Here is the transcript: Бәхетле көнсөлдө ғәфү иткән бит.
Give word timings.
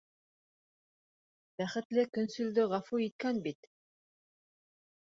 Бәхетле 1.63 2.07
көнсөлдө 2.17 2.67
ғәфү 2.73 3.05
иткән 3.11 3.45
бит. 3.49 3.71